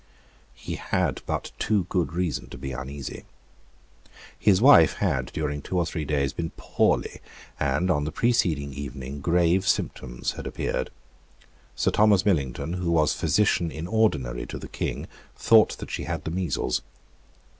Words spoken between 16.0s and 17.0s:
had the measles.